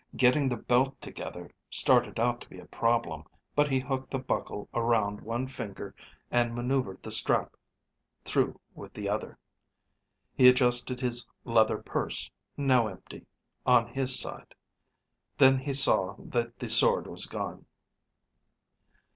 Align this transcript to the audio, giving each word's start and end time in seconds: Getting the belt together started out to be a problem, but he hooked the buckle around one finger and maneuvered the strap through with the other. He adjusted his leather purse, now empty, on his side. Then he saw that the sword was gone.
Getting 0.15 0.49
the 0.49 0.57
belt 0.57 0.99
together 0.99 1.51
started 1.69 2.19
out 2.19 2.41
to 2.41 2.49
be 2.49 2.57
a 2.57 2.65
problem, 2.65 3.23
but 3.55 3.67
he 3.69 3.79
hooked 3.79 4.09
the 4.09 4.17
buckle 4.17 4.67
around 4.73 5.21
one 5.21 5.45
finger 5.45 5.93
and 6.31 6.55
maneuvered 6.55 7.03
the 7.03 7.11
strap 7.11 7.55
through 8.23 8.59
with 8.73 8.95
the 8.95 9.07
other. 9.07 9.37
He 10.33 10.47
adjusted 10.47 10.99
his 11.01 11.27
leather 11.45 11.77
purse, 11.77 12.31
now 12.57 12.87
empty, 12.87 13.27
on 13.63 13.93
his 13.93 14.17
side. 14.19 14.55
Then 15.37 15.59
he 15.59 15.71
saw 15.73 16.15
that 16.17 16.57
the 16.57 16.67
sword 16.67 17.05
was 17.05 17.27
gone. 17.27 17.67